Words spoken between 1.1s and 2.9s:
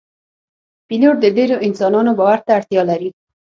د ډیرو انسانانو باور ته اړتیا